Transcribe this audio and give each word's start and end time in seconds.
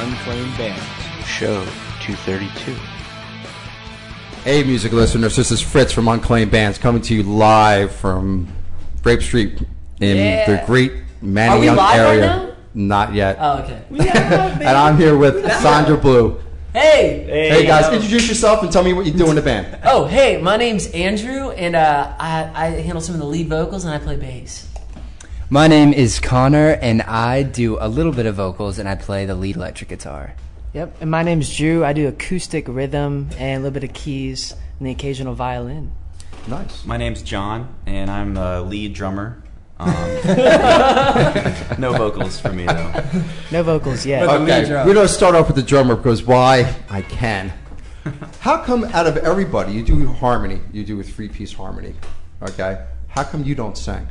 This 0.00 0.08
is 0.08 0.14
Unclaimed 0.14 0.56
Bands. 0.56 1.26
Show 1.26 1.62
232. 2.00 2.72
Hey, 4.44 4.62
music 4.64 4.92
listeners, 4.92 5.36
this 5.36 5.50
is 5.50 5.60
Fritz 5.60 5.92
from 5.92 6.08
Unclaimed 6.08 6.50
Bands 6.50 6.78
coming 6.78 7.02
to 7.02 7.14
you 7.14 7.22
live 7.22 7.92
from 7.92 8.48
Grape 9.02 9.20
Street 9.20 9.60
in 10.00 10.16
Yeah. 10.16 10.60
the 10.60 10.66
great 10.66 10.92
Manayunk 11.22 11.76
live 11.76 11.76
right 11.76 11.98
area. 11.98 12.26
now? 12.26 12.52
Not 12.72 13.12
yet. 13.14 13.36
Oh, 13.38 13.58
okay. 13.58 13.82
and 13.90 14.64
I'm 14.68 14.96
here 14.96 15.18
with 15.18 15.44
Sonder 15.44 16.00
Blue. 16.00 16.40
Hey. 16.72 17.26
Hey, 17.50 17.66
guys, 17.66 17.92
introduce 17.92 18.26
yourself 18.26 18.62
and 18.62 18.72
tell 18.72 18.82
me 18.84 18.94
what 18.94 19.04
you 19.04 19.12
do 19.12 19.28
in 19.28 19.34
the 19.36 19.42
band. 19.42 19.80
Oh, 19.84 20.06
hey, 20.06 20.40
my 20.40 20.56
name's 20.56 20.86
Andrew, 20.92 21.50
and 21.50 21.76
uh, 21.76 22.14
I, 22.18 22.50
I 22.54 22.66
handle 22.80 23.02
some 23.02 23.16
of 23.16 23.20
the 23.20 23.26
lead 23.26 23.48
vocals, 23.48 23.84
and 23.84 23.92
I 23.92 23.98
play 23.98 24.16
bass. 24.16 24.66
My 25.52 25.66
name 25.66 25.92
is 25.92 26.20
Connor, 26.20 26.78
and 26.80 27.02
I 27.02 27.42
do 27.42 27.76
a 27.80 27.88
little 27.88 28.12
bit 28.12 28.24
of 28.24 28.36
vocals, 28.36 28.78
and 28.78 28.88
I 28.88 28.94
play 28.94 29.26
the 29.26 29.34
lead 29.34 29.56
electric 29.56 29.90
guitar. 29.90 30.34
Yep, 30.74 30.98
and 31.00 31.10
my 31.10 31.24
name's 31.24 31.56
Drew. 31.56 31.84
I 31.84 31.92
do 31.92 32.06
acoustic 32.06 32.68
rhythm 32.68 33.30
and 33.36 33.60
a 33.60 33.64
little 33.64 33.72
bit 33.72 33.82
of 33.82 33.92
keys 33.92 34.54
and 34.78 34.86
the 34.86 34.92
occasional 34.92 35.34
violin. 35.34 35.90
Nice. 36.46 36.84
My 36.86 36.96
name's 36.96 37.20
John, 37.22 37.74
and 37.84 38.08
I'm 38.08 38.34
the 38.34 38.62
lead 38.62 38.94
drummer. 38.94 39.42
Um, 39.80 39.90
no 41.80 41.94
vocals 41.98 42.38
for 42.38 42.52
me 42.52 42.66
though. 42.66 43.02
No 43.50 43.64
vocals 43.64 44.06
yet. 44.06 44.22
Okay, 44.22 44.68
we're 44.86 44.94
going 44.94 45.08
to 45.08 45.12
start 45.12 45.34
off 45.34 45.48
with 45.48 45.56
the 45.56 45.64
drummer 45.64 45.96
because 45.96 46.22
why 46.22 46.76
I 46.88 47.02
can. 47.02 47.52
How 48.38 48.62
come 48.62 48.84
out 48.84 49.08
of 49.08 49.16
everybody 49.16 49.72
you 49.72 49.82
do 49.82 50.06
harmony, 50.12 50.60
you 50.72 50.84
do 50.84 51.00
a 51.00 51.02
three 51.02 51.28
piece 51.28 51.52
harmony, 51.52 51.96
okay? 52.40 52.86
How 53.08 53.24
come 53.24 53.42
you 53.42 53.56
don't 53.56 53.76
sing? 53.76 54.06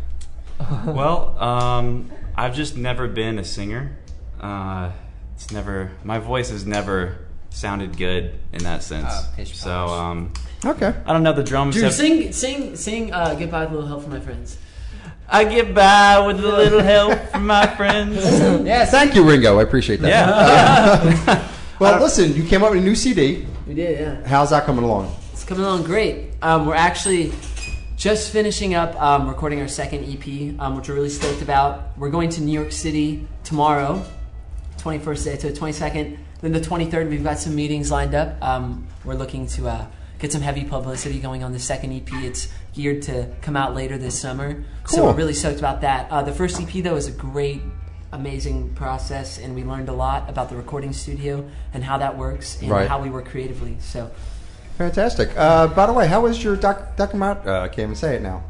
Well, 0.86 1.38
um, 1.42 2.12
I've 2.36 2.56
just 2.56 2.78
never 2.78 3.08
been 3.08 3.40
a 3.40 3.44
singer. 3.44 3.98
Uh, 4.40 4.92
it's 5.36 5.52
never 5.52 5.92
my 6.04 6.20
voice 6.20 6.50
has 6.50 6.66
never 6.66 7.18
sounded 7.50 7.98
good 7.98 8.38
in 8.54 8.64
that 8.64 8.84
sense. 8.84 9.12
Pish 9.36 9.58
so 9.58 9.88
um, 9.88 10.34
Okay. 10.66 10.94
I 11.06 11.14
don't 11.14 11.24
know 11.24 11.34
the 11.34 11.44
drums. 11.44 11.76
Drew, 11.76 11.86
have- 11.86 11.94
sing, 11.94 12.32
sing, 12.34 12.76
sing. 12.76 13.14
Uh, 13.14 13.34
get 13.36 13.50
by 13.52 13.62
with 13.66 13.72
a 13.72 13.76
little 13.76 13.88
help 13.88 14.04
from 14.04 14.12
my 14.12 14.20
friends. 14.20 14.58
I 15.32 15.44
get 15.46 15.74
by 15.76 16.26
with 16.26 16.40
a 16.44 16.48
little 16.48 16.82
help 16.82 17.20
from 17.30 17.46
my 17.48 17.68
friends. 17.76 18.16
Yes. 18.66 18.92
Thank 18.92 19.16
you, 19.16 19.24
Ringo. 19.24 19.60
I 19.60 19.64
appreciate 19.64 20.02
that. 20.02 20.10
Yeah. 20.10 21.50
Well, 21.80 22.02
listen, 22.02 22.36
you 22.36 22.44
came 22.44 22.62
up 22.62 22.72
with 22.72 22.82
a 22.82 22.84
new 22.84 22.94
CD. 22.94 23.46
We 23.66 23.74
did, 23.74 24.00
yeah. 24.02 24.28
How's 24.28 24.50
that 24.50 24.66
coming 24.66 24.84
along? 24.84 25.16
It's 25.32 25.46
coming 25.46 25.64
along 25.64 25.84
great. 25.84 26.32
Um, 26.42 26.66
we're 26.66 26.76
actually 26.76 27.32
just 28.00 28.32
finishing 28.32 28.74
up 28.76 28.96
um, 29.02 29.28
recording 29.28 29.60
our 29.60 29.68
second 29.68 30.06
EP, 30.06 30.58
um, 30.62 30.78
which 30.78 30.88
we're 30.88 30.96
really 30.96 31.10
stoked 31.10 31.42
about. 31.42 31.98
We're 31.98 32.10
going 32.10 32.30
to 32.30 32.42
New 32.42 32.54
York 32.54 32.72
City 32.72 33.28
tomorrow, 33.44 34.06
21st 34.78 35.26
day 35.26 35.36
to 35.36 35.52
the 35.52 35.60
22nd. 35.60 36.18
Then 36.40 36.54
the 36.54 36.62
23rd, 36.62 37.10
we've 37.10 37.26
got 37.26 37.40
some 37.40 37.56
meetings 37.56 37.92
lined 37.92 38.16
up. 38.16 38.42
Um, 38.42 38.88
we're 39.04 39.16
looking 39.16 39.48
to 39.48 39.68
uh, 39.68 39.86
get 40.18 40.32
some 40.32 40.42
heavy 40.42 40.64
publicity 40.64 41.20
going 41.20 41.44
on 41.44 41.52
the 41.52 41.60
second 41.60 41.92
EP. 41.92 42.08
It's 42.24 42.48
geared 42.72 43.02
to 43.04 43.36
come 43.42 43.58
out 43.58 43.76
later 43.76 43.98
this 43.98 44.18
summer. 44.18 44.64
So 44.88 45.04
we're 45.04 45.14
really 45.14 45.34
stoked 45.34 45.60
about 45.60 45.82
that. 45.82 46.10
Uh, 46.10 46.22
the 46.24 46.32
first 46.32 46.62
EP, 46.62 46.82
though, 46.82 46.96
is 46.96 47.08
a 47.08 47.12
great, 47.12 47.62
amazing 48.14 48.76
process, 48.76 49.38
and 49.40 49.56
we 49.56 49.66
learned 49.66 49.90
a 49.90 49.94
lot 49.94 50.30
about 50.30 50.48
the 50.48 50.56
recording 50.56 50.94
studio 50.94 51.46
and 51.74 51.84
how 51.84 51.98
that 51.98 52.18
works 52.18 52.62
and 52.62 52.72
Right. 52.72 52.88
how 52.88 53.02
we 53.02 53.10
work 53.10 53.26
creatively. 53.28 53.76
So 53.82 54.10
Fantastic. 54.80 55.30
Uh, 55.38 55.68
by 55.68 55.86
the 55.88 55.92
way, 55.94 56.08
how 56.08 56.22
was 56.22 56.42
your 56.42 56.56
doc- 56.56 56.96
document? 56.96 57.40
Uh, 57.46 57.60
I 57.64 57.68
can't 57.68 57.80
even 57.80 57.96
say 57.96 58.16
it 58.16 58.22
now. 58.22 58.44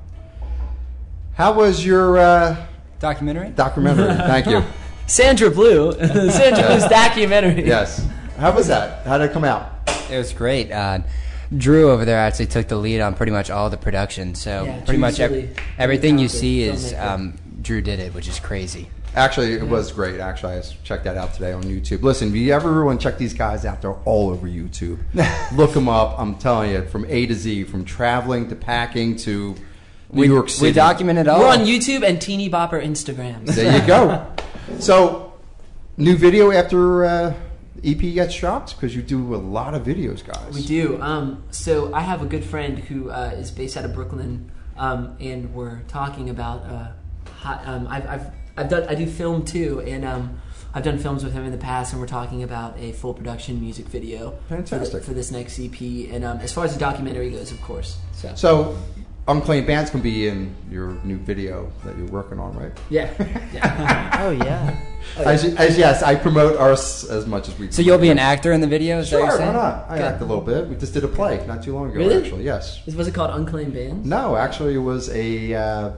How 1.34 1.54
was 1.54 1.84
your 1.84 2.20
uh, 2.20 2.66
Documentary? 3.00 3.50
documentary? 3.50 4.14
Thank 4.28 4.46
you. 4.46 4.64
Sonder 5.08 5.52
Blue, 5.52 5.92
Sonder 5.94 6.68
Blue's 6.68 6.88
documentary. 6.88 7.66
Yes. 7.66 8.06
How 8.38 8.54
was 8.56 8.68
that? 8.68 9.08
How 9.08 9.18
did 9.18 9.32
it 9.32 9.34
come 9.34 9.44
out? 9.44 9.72
It 10.12 10.18
was 10.20 10.32
great. 10.32 10.72
Uh, 10.72 11.00
Drew 11.58 11.90
over 11.90 12.06
there 12.06 12.20
actually 12.20 12.46
took 12.46 12.68
the 12.68 12.76
lead 12.76 13.02
on 13.02 13.16
pretty 13.16 13.32
much 13.32 13.50
all 13.50 13.72
the 13.72 13.78
production, 13.78 14.36
so 14.36 14.66
Yeah, 14.66 14.74
pretty 14.82 14.86
Drew's 14.86 15.00
much 15.00 15.20
ev- 15.20 15.32
really- 15.32 15.50
everything 15.80 16.20
you 16.20 16.28
see 16.28 16.62
is 16.62 16.94
um, 16.94 17.40
Drew 17.60 17.82
did 17.82 18.00
it, 18.00 18.14
which 18.14 18.28
is 18.28 18.40
crazy. 18.40 18.88
Actually, 19.16 19.54
it 19.54 19.68
was 19.68 19.92
great. 19.92 20.20
Actually, 20.20 20.54
I 20.54 20.58
just 20.58 20.84
checked 20.84 21.04
that 21.06 21.18
out 21.18 21.34
today 21.34 21.52
on 21.52 21.64
YouTube. 21.64 22.04
Listen, 22.04 22.30
if 22.30 22.36
you 22.36 22.54
ever 22.54 22.86
want 22.86 23.02
to 23.02 23.04
check 23.04 23.18
these 23.18 23.34
guys 23.34 23.66
out, 23.66 23.82
they're 23.82 23.94
all 24.06 24.30
over 24.30 24.48
YouTube. 24.48 25.00
Look 25.56 25.74
them 25.74 25.90
up. 25.90 26.20
I'm 26.20 26.36
telling 26.36 26.72
you, 26.72 26.86
from 26.86 27.06
A 27.06 27.26
to 27.26 27.34
Z, 27.34 27.64
from 27.66 27.86
traveling 27.86 28.50
to 28.50 28.56
packing 28.56 29.16
to 29.18 29.56
New 30.12 30.22
we, 30.22 30.28
York 30.28 30.50
City. 30.50 30.68
We 30.68 30.74
documented 30.74 31.28
all. 31.28 31.40
We're 31.40 31.50
on 31.50 31.60
YouTube 31.60 32.08
and 32.08 32.22
Teeny 32.22 32.50
Bopper 32.50 32.84
Instagrams. 32.84 33.48
There 33.56 33.80
you 33.80 33.86
go. 33.86 34.26
So, 34.78 35.34
new 35.98 36.16
video 36.16 36.52
after 36.52 37.04
uh, 37.04 37.34
EP 37.84 37.98
gets 37.98 38.38
dropped 38.38 38.76
because 38.76 38.96
you 38.96 39.02
do 39.02 39.34
a 39.34 39.38
lot 39.38 39.74
of 39.74 39.82
videos, 39.82 40.24
guys. 40.24 40.54
We 40.54 40.62
do. 40.62 41.02
Um, 41.02 41.44
so 41.50 41.92
I 41.92 42.02
have 42.02 42.22
a 42.22 42.28
good 42.28 42.46
friend 42.46 42.78
who 42.78 43.10
uh, 43.10 43.32
is 43.34 43.50
based 43.50 43.76
out 43.78 43.86
of 43.86 43.96
Brooklyn, 43.96 44.52
um, 44.78 45.18
and 45.20 45.56
we're 45.56 45.82
talking 45.88 46.30
about. 46.30 46.66
Uh, 46.66 46.92
hot, 47.40 47.62
um, 47.66 47.88
I've, 47.88 48.08
I've, 48.08 48.32
I've 48.60 48.70
done. 48.70 48.84
I 48.90 48.96
do 48.96 49.06
film 49.08 49.46
too, 49.46 49.82
and 49.82 50.04
um, 50.04 50.42
I've 50.74 50.84
done 50.84 50.98
films 51.00 51.24
with 51.24 51.34
him 51.34 51.46
in 51.46 51.52
the 51.52 51.58
past, 51.58 51.94
and 51.94 52.02
we're 52.02 52.08
talking 52.08 52.44
about 52.44 52.78
a 52.78 52.92
full 52.92 53.14
production 53.14 53.60
music 53.62 53.86
video. 53.88 54.38
For, 54.50 54.62
the- 54.62 55.02
for 55.02 55.14
this 55.14 55.32
next 55.32 55.60
EP, 55.60 55.80
and 56.14 56.24
um, 56.26 56.40
as 56.40 56.52
far 56.54 56.66
as 56.66 56.74
the 56.74 56.80
documentary 56.80 57.32
goes, 57.32 57.52
of 57.52 57.62
course. 57.62 57.98
So, 58.14 58.36
So, 58.36 58.78
unclaimed 59.30 59.66
bands 59.68 59.90
can 59.92 60.02
be 60.02 60.28
in 60.28 60.54
your 60.70 60.98
new 61.06 61.18
video 61.18 61.72
that 61.86 61.98
you're 61.98 62.08
working 62.08 62.38
on, 62.40 62.58
right? 62.58 62.72
yeah, 62.90 63.10
yeah. 63.54 64.20
Oh 64.22 64.32
yeah. 64.32 64.76
As, 65.18 65.46
as 65.56 65.78
yes, 65.78 66.04
I 66.04 66.14
promote 66.16 66.58
ours 66.60 67.06
as 67.06 67.26
much 67.26 67.48
as 67.48 67.58
we. 67.58 67.72
So 67.72 67.82
you'll 67.82 67.98
be 67.98 68.10
an 68.10 68.20
actor 68.20 68.52
in 68.52 68.60
the 68.60 68.68
video? 68.68 69.00
Is 69.00 69.08
Sure, 69.08 69.22
what 69.22 69.40
you're 69.40 69.48
why 69.48 69.54
not? 69.54 69.86
I 69.90 70.00
act 70.00 70.22
a 70.22 70.26
little 70.26 70.44
bit. 70.44 70.68
We 70.68 70.76
just 70.76 70.94
did 70.94 71.06
a 71.06 71.08
play 71.08 71.42
not 71.48 71.64
too 71.64 71.74
long 71.74 71.90
ago, 71.90 71.98
Really? 72.00 72.18
actually. 72.22 72.44
Yes. 72.44 72.86
Was 72.86 73.08
it 73.08 73.14
called 73.14 73.32
Unclaimed 73.32 73.74
Bands? 73.74 74.06
No, 74.06 74.36
actually, 74.36 74.76
it 74.76 74.80
was 74.80 75.10
a 75.12 75.54
uh, 75.54 75.92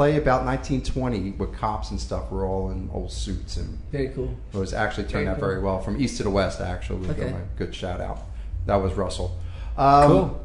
play 0.00 0.16
about 0.16 0.46
1920 0.46 1.32
with 1.32 1.52
cops 1.54 1.90
and 1.90 2.00
stuff. 2.00 2.30
We're 2.30 2.48
all 2.48 2.70
in 2.70 2.88
old 2.90 3.12
suits, 3.12 3.58
and 3.58 3.78
Very 3.92 4.08
cool. 4.08 4.34
it 4.50 4.56
was 4.56 4.72
actually 4.72 5.02
turned 5.04 5.26
Very 5.26 5.28
out 5.28 5.38
cool. 5.40 5.48
very 5.48 5.60
well. 5.60 5.78
From 5.80 6.00
east 6.00 6.16
to 6.16 6.22
the 6.22 6.30
west, 6.30 6.58
actually, 6.62 7.06
Okay. 7.10 7.34
good 7.58 7.74
shout 7.74 8.00
out. 8.00 8.22
That 8.64 8.76
was 8.76 8.94
Russell. 8.94 9.36
Um, 9.76 10.08
Cool. 10.10 10.40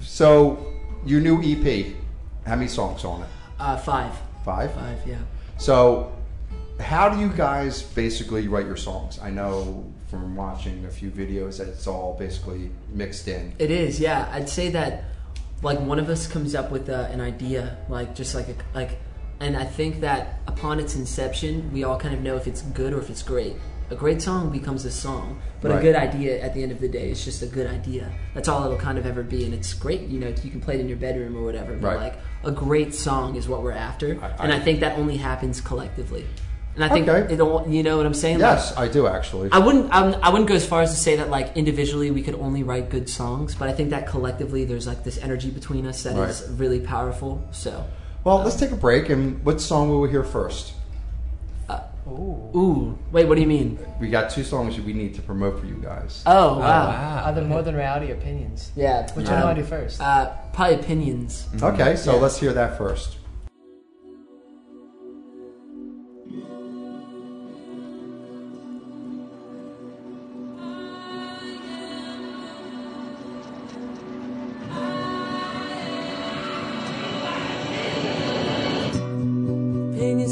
So, 0.00 0.66
your 1.06 1.20
new 1.20 1.40
EP, 1.40 1.94
how 2.46 2.56
many 2.56 2.66
songs 2.66 3.04
on 3.04 3.22
it? 3.22 3.28
Uh, 3.60 3.76
five. 3.76 4.10
Five. 4.44 4.72
Five. 4.74 4.98
Yeah. 5.06 5.18
So, 5.56 6.10
how 6.80 7.08
do 7.08 7.20
you 7.20 7.28
guys 7.28 7.84
basically 7.84 8.48
write 8.48 8.66
your 8.66 8.76
songs? 8.76 9.20
I 9.22 9.30
know 9.30 9.84
from 10.10 10.34
watching 10.34 10.84
a 10.84 10.90
few 10.90 11.10
videos 11.12 11.58
that 11.58 11.68
it's 11.68 11.86
all 11.86 12.16
basically 12.18 12.70
mixed 12.92 13.28
in. 13.28 13.52
It 13.60 13.70
is, 13.70 14.00
yeah. 14.00 14.28
I'd 14.32 14.48
say 14.48 14.68
that 14.70 15.04
like 15.66 15.80
one 15.80 15.98
of 15.98 16.08
us 16.08 16.26
comes 16.28 16.54
up 16.54 16.70
with 16.70 16.88
uh, 16.88 17.08
an 17.10 17.20
idea, 17.20 17.76
like 17.88 18.14
just 18.14 18.34
like 18.34 18.48
a 18.48 18.54
like, 18.74 18.98
and 19.40 19.56
I 19.56 19.64
think 19.64 20.00
that 20.00 20.38
upon 20.46 20.78
its 20.80 20.94
inception, 20.94 21.70
we 21.72 21.82
all 21.84 21.98
kind 21.98 22.14
of 22.14 22.20
know 22.22 22.36
if 22.36 22.46
it's 22.46 22.62
good 22.62 22.92
or 22.94 23.00
if 23.00 23.10
it's 23.10 23.22
great. 23.22 23.56
A 23.90 23.94
great 23.94 24.20
song 24.22 24.50
becomes 24.50 24.84
a 24.84 24.90
song, 24.90 25.40
but 25.60 25.70
Right. 25.70 25.78
a 25.78 25.82
good 25.82 25.94
idea 25.94 26.40
at 26.40 26.54
the 26.54 26.62
end 26.62 26.72
of 26.72 26.80
the 26.80 26.88
day 26.88 27.10
is 27.10 27.24
just 27.24 27.42
a 27.42 27.46
good 27.46 27.66
idea. 27.68 28.10
That's 28.34 28.48
all 28.48 28.64
it'll 28.64 28.78
kind 28.78 28.98
of 28.98 29.06
ever 29.06 29.22
be, 29.22 29.44
and 29.44 29.52
it's 29.54 29.74
great. 29.74 30.02
You 30.08 30.18
know, 30.20 30.28
you 30.42 30.50
can 30.50 30.60
play 30.60 30.74
it 30.74 30.80
in 30.80 30.88
your 30.88 30.96
bedroom 30.98 31.36
or 31.36 31.42
whatever. 31.44 31.74
But 31.76 31.86
Right. 31.88 32.00
like 32.06 32.18
a 32.44 32.50
great 32.52 32.94
song 32.94 33.36
is 33.36 33.48
what 33.48 33.62
we're 33.62 33.72
after, 33.90 34.18
I- 34.22 34.44
and 34.44 34.52
I- 34.52 34.56
I 34.56 34.60
think 34.60 34.80
that 34.80 34.98
only 34.98 35.16
happens 35.18 35.60
collectively. 35.60 36.24
And 36.76 36.84
I 36.84 36.88
think 36.90 37.08
Okay. 37.08 37.32
it 37.32 37.40
all, 37.40 37.64
you 37.66 37.82
know 37.82 37.96
what 37.96 38.04
I'm 38.04 38.12
saying? 38.14 38.38
Like, 38.38 38.56
Yes, 38.58 38.74
I 38.76 38.86
do 38.86 39.06
actually. 39.06 39.48
I 39.50 39.58
wouldn't. 39.58 39.90
I 39.90 40.02
wouldn't- 40.02 40.22
I 40.22 40.28
wouldn't 40.28 40.46
go 40.48 40.54
as 40.54 40.66
far 40.66 40.82
as 40.82 40.90
to 40.90 40.96
say 40.96 41.16
that 41.16 41.30
like 41.30 41.56
individually 41.56 42.10
we 42.10 42.22
could 42.22 42.34
only 42.34 42.62
write 42.62 42.90
good 42.90 43.08
songs, 43.08 43.54
but 43.54 43.66
I 43.68 43.72
think 43.72 43.88
that 43.90 44.06
collectively 44.06 44.66
there's 44.66 44.86
like 44.86 45.02
this 45.02 45.16
energy 45.22 45.48
between 45.50 45.86
us 45.86 46.02
that 46.02 46.14
is 46.28 46.42
Right. 46.46 46.58
really 46.58 46.80
powerful. 46.80 47.40
So, 47.50 47.84
Well, 48.24 48.42
let's 48.42 48.56
take 48.56 48.72
a 48.72 48.76
break, 48.76 49.08
and 49.08 49.42
what 49.42 49.60
song 49.60 49.88
will 49.88 50.00
we 50.02 50.10
hear 50.10 50.22
first? 50.22 50.74
ooh, 52.08 52.96
wait, 53.10 53.26
what 53.26 53.34
do 53.34 53.40
you 53.40 53.48
mean? 53.48 53.78
We 53.98 54.08
got 54.08 54.30
two 54.30 54.44
songs 54.44 54.76
that 54.76 54.84
we 54.84 54.92
need 54.92 55.14
to 55.16 55.22
promote 55.22 55.58
for 55.58 55.66
you 55.66 55.74
guys. 55.82 56.22
Oh 56.26 56.58
wow, 56.58 56.86
wow. 56.86 57.32
Are 57.34 57.40
more 57.42 57.62
than 57.62 57.74
reality 57.74 58.12
opinions? 58.12 58.70
yeah. 58.76 59.10
Which 59.14 59.26
um, 59.26 59.32
one 59.32 59.42
do 59.42 59.48
I 59.48 59.54
do 59.54 59.64
first? 59.64 60.00
Uh, 60.00 60.30
probably 60.52 60.76
opinions. 60.76 61.46
Okay, 61.60 61.96
so 61.96 62.14
Yeah. 62.14 62.20
let's 62.20 62.38
hear 62.38 62.52
that 62.52 62.76
first. 62.78 63.16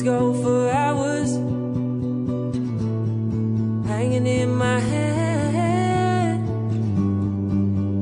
Go 0.04 0.34
for 0.42 0.68
hours, 0.68 1.32
hanging 3.88 4.26
in 4.26 4.54
my 4.54 4.78
head. 4.78 6.40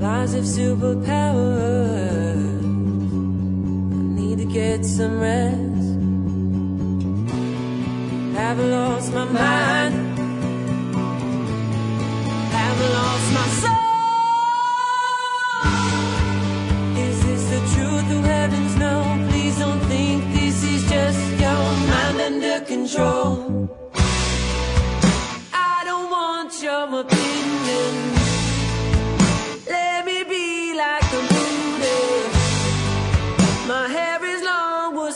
Lies 0.03 0.35
of 0.35 0.43
superpowers. 0.43 1.05
I 3.93 4.05
need 4.21 4.39
to 4.39 4.47
get 4.47 4.85
some 4.85 5.21
rest. 5.21 5.91
Have 8.37 8.59
lost 8.59 9.13
my 9.15 9.25
mind. 9.25 9.72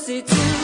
Long, 0.08 0.22
we'll 0.28 0.55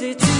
long, 0.00 0.39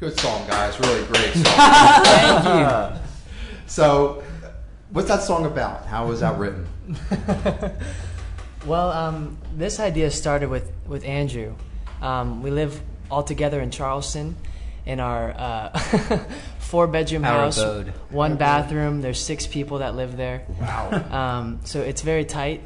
Good 0.00 0.18
song, 0.18 0.46
guys. 0.48 0.78
Really 0.80 1.04
great 1.06 1.32
song. 1.34 1.44
Thank 1.44 2.44
you. 2.94 3.00
So, 3.66 4.22
what's 4.90 5.08
that 5.08 5.22
song 5.22 5.44
about? 5.46 5.86
How 5.86 6.06
was 6.06 6.20
that 6.20 6.38
written? 6.38 6.66
Well, 8.66 8.90
um, 8.92 9.38
this 9.56 9.80
idea 9.80 10.10
started 10.10 10.50
with, 10.50 10.70
with 10.86 11.02
Andrew. 11.06 11.54
Um, 12.02 12.42
we 12.42 12.50
live 12.50 12.78
all 13.10 13.22
together 13.22 13.58
in 13.62 13.70
Charleston 13.70 14.36
in 14.84 15.00
our 15.00 15.30
uh, 15.30 15.78
four 16.58 16.86
bedroom 16.86 17.24
Our 17.24 17.30
house, 17.32 17.56
abode. 17.56 17.94
one 18.10 18.36
bathroom. 18.36 19.00
There's 19.00 19.18
six 19.18 19.46
people 19.46 19.78
that 19.78 19.94
live 19.96 20.18
there. 20.18 20.42
Wow. 20.60 20.90
Um, 21.10 21.60
so 21.64 21.80
it's 21.80 22.02
very 22.02 22.26
tight. 22.26 22.62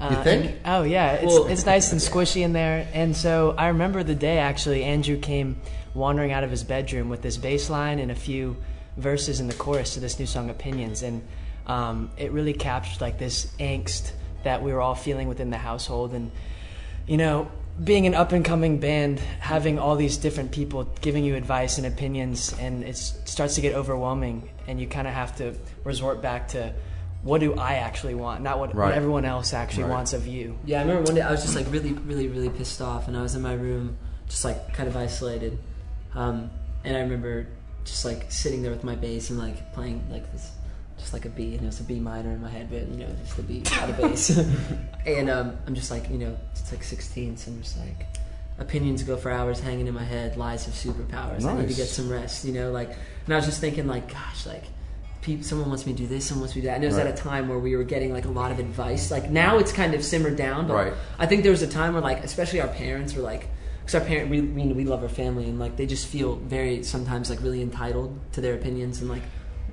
Uh, 0.00 0.16
You 0.16 0.24
think? 0.24 0.44
and- 0.46 0.54
oh 0.64 0.82
yeah, 0.82 1.12
it's 1.12 1.26
Well- 1.26 1.46
it's 1.46 1.66
nice 1.66 1.92
and 1.92 2.00
squishy 2.10 2.42
in 2.42 2.52
there. 2.52 2.88
And 2.94 3.16
so 3.16 3.54
I 3.58 3.68
remember 3.68 4.02
the 4.02 4.14
day 4.14 4.38
actually 4.38 4.82
Andrew 4.84 5.18
came 5.18 5.56
wandering 5.94 6.32
out 6.32 6.44
of 6.44 6.50
his 6.50 6.64
bedroom 6.64 7.08
with 7.08 7.20
this 7.22 7.36
bass 7.36 7.68
line 7.68 7.98
and 7.98 8.10
a 8.10 8.14
few 8.14 8.56
verses 8.96 9.40
in 9.40 9.46
the 9.46 9.54
chorus 9.54 9.94
to 9.94 10.00
this 10.00 10.18
new 10.18 10.26
song 10.26 10.50
Opinions, 10.50 11.02
and 11.02 11.22
um, 11.66 12.10
it 12.16 12.32
really 12.32 12.52
captured 12.52 13.00
like 13.00 13.18
this 13.18 13.46
angst 13.58 14.12
that 14.44 14.62
we 14.62 14.72
were 14.72 14.80
all 14.80 14.94
feeling 14.94 15.28
within 15.28 15.50
the 15.50 15.58
household. 15.58 16.12
And 16.14 16.30
you 17.06 17.16
know, 17.16 17.50
being 17.82 18.06
an 18.06 18.14
up 18.14 18.32
and 18.32 18.44
coming 18.44 18.78
band, 18.78 19.18
having 19.40 19.78
all 19.78 19.96
these 19.96 20.16
different 20.16 20.52
people 20.52 20.84
giving 21.00 21.24
you 21.24 21.34
advice 21.34 21.78
and 21.78 21.86
opinions, 21.86 22.54
and 22.58 22.84
it 22.84 22.96
starts 22.96 23.54
to 23.56 23.60
get 23.60 23.74
overwhelming, 23.74 24.48
and 24.66 24.80
you 24.80 24.86
kind 24.86 25.06
of 25.08 25.14
have 25.14 25.36
to 25.36 25.54
resort 25.84 26.20
back 26.22 26.48
to 26.48 26.72
what 27.22 27.40
do 27.40 27.54
I 27.54 27.74
actually 27.74 28.14
want, 28.14 28.42
not 28.42 28.58
what, 28.58 28.74
Right. 28.74 28.86
what 28.88 28.94
everyone 28.94 29.24
else 29.24 29.52
actually 29.52 29.84
Right. 29.84 29.92
wants 29.92 30.12
of 30.12 30.26
you. 30.26 30.58
Yeah, 30.64 30.78
I 30.78 30.82
remember 30.82 31.02
one 31.02 31.14
day 31.14 31.20
I 31.20 31.30
was 31.30 31.42
just 31.42 31.54
like 31.54 31.70
really, 31.70 31.92
really, 31.92 32.28
really 32.28 32.48
pissed 32.48 32.80
off, 32.80 33.08
and 33.08 33.16
I 33.16 33.22
was 33.22 33.34
in 33.34 33.42
my 33.42 33.52
room, 33.54 33.96
just 34.28 34.44
like 34.44 34.72
kind 34.72 34.88
of 34.88 34.96
isolated. 34.96 35.58
Um, 36.14 36.50
and 36.84 36.96
I 36.96 37.00
remember 37.00 37.46
just 37.84 38.04
like 38.04 38.30
sitting 38.32 38.62
there 38.62 38.70
with 38.72 38.84
my 38.84 38.94
bass 38.94 39.30
and 39.30 39.38
like 39.38 39.72
playing 39.74 40.02
like 40.10 40.30
this, 40.32 40.50
just 40.98 41.12
like 41.12 41.24
a 41.26 41.28
B, 41.28 41.54
and 41.54 41.62
it 41.62 41.66
was 41.66 41.80
a 41.80 41.84
B 41.84 42.00
minor 42.00 42.30
in 42.30 42.40
my 42.40 42.48
head, 42.50 42.68
but 42.70 42.88
you 42.88 42.96
know, 42.96 43.08
just 43.22 43.36
the 43.36 43.42
B, 43.42 43.62
not 43.76 43.90
a 43.90 43.92
bass. 43.92 44.30
and 45.06 45.28
um, 45.30 45.56
I'm 45.66 45.74
just 45.74 45.90
like, 45.90 46.08
you 46.10 46.18
know, 46.18 46.36
it's 46.52 46.70
like 46.72 46.82
16, 46.82 47.36
so 47.36 47.50
I'm 47.50 47.62
just 47.62 47.78
like, 47.78 48.06
opinions 48.58 49.02
go 49.02 49.16
for 49.16 49.30
hours 49.30 49.60
hanging 49.60 49.86
in 49.86 49.94
my 49.94 50.04
head. 50.04 50.36
Lies 50.36 50.64
have 50.66 50.74
superpowers. 50.74 51.44
I 51.44 51.54
need 51.60 51.68
to 51.68 51.74
get 51.74 51.88
some 51.88 52.10
rest. 52.10 52.44
You 52.44 52.52
know, 52.52 52.70
like, 52.72 52.90
and 53.26 53.34
I 53.34 53.36
was 53.36 53.46
just 53.46 53.60
thinking, 53.60 53.86
like, 53.86 54.10
gosh, 54.10 54.46
like. 54.46 54.64
People, 55.22 55.44
someone 55.44 55.68
wants 55.68 55.84
me 55.86 55.92
to 55.92 55.98
do 55.98 56.06
this, 56.06 56.24
someone 56.26 56.42
wants 56.42 56.54
me 56.56 56.62
to 56.62 56.66
do 56.66 56.70
that. 56.70 56.76
And 56.76 56.84
it 56.84 56.86
was 56.86 56.96
Right. 56.96 57.06
at 57.06 57.14
a 57.14 57.22
time 57.22 57.48
where 57.48 57.58
we 57.58 57.76
were 57.76 57.84
getting 57.84 58.12
like 58.12 58.24
a 58.24 58.30
lot 58.30 58.50
of 58.52 58.58
advice. 58.58 59.10
Like 59.10 59.30
now 59.30 59.58
it's 59.58 59.72
kind 59.72 59.92
of 59.94 60.02
simmered 60.04 60.36
down, 60.36 60.66
but 60.66 60.74
Right. 60.74 60.92
I 61.18 61.26
think 61.26 61.42
there 61.42 61.52
was 61.52 61.62
a 61.62 61.66
time 61.66 61.92
where 61.92 62.02
like, 62.02 62.24
especially 62.24 62.60
our 62.60 62.68
parents 62.68 63.14
were 63.14 63.22
like, 63.22 63.48
because 63.82 63.94
our 63.96 64.00
parent, 64.06 64.30
we, 64.30 64.40
we 64.40 64.72
we 64.72 64.84
love 64.84 65.02
our 65.02 65.08
family, 65.08 65.44
and 65.44 65.58
like 65.58 65.76
they 65.76 65.84
just 65.86 66.06
feel 66.06 66.36
very 66.36 66.82
sometimes 66.82 67.28
like 67.28 67.42
really 67.42 67.60
entitled 67.62 68.18
to 68.32 68.40
their 68.40 68.54
opinions, 68.54 69.00
and 69.00 69.10
like, 69.10 69.22